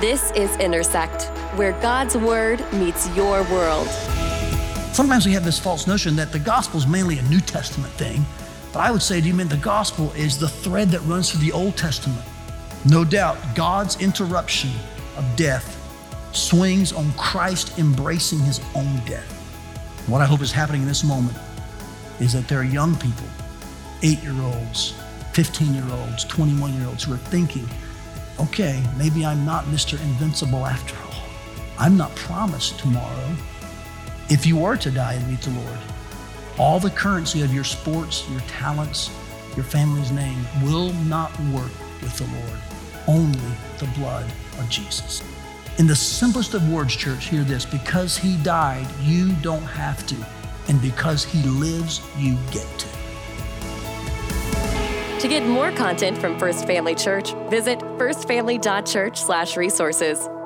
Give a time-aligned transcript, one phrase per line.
[0.00, 1.24] This is Intersect,
[1.58, 3.86] where God's Word meets your world.
[4.94, 8.24] Sometimes we have this false notion that the gospel is mainly a New Testament thing,
[8.72, 11.42] but I would say to you, man, the gospel is the thread that runs through
[11.42, 12.24] the Old Testament.
[12.88, 14.70] No doubt, God's interruption
[15.18, 15.76] of death
[16.32, 19.30] swings on Christ embracing his own death.
[20.06, 21.36] What I hope is happening in this moment
[22.20, 23.26] is that there are young people,
[24.02, 24.94] eight year olds,
[25.34, 27.68] 15 year olds, 21 year olds, who are thinking,
[28.40, 30.00] okay, maybe I'm not Mr.
[30.00, 31.22] Invincible after all.
[31.78, 33.34] I'm not promised tomorrow.
[34.28, 35.78] If you were to die and meet the Lord,
[36.58, 39.10] all the currency of your sports, your talents,
[39.56, 42.60] your family's name will not work with the Lord.
[43.06, 43.38] Only
[43.78, 45.22] the blood of Jesus.
[45.78, 50.16] In the simplest of words, church, hear this because he died, you don't have to.
[50.68, 52.99] And because he lives, you get to.
[55.20, 60.39] To get more content from First Family Church, visit firstfamily.church/resources.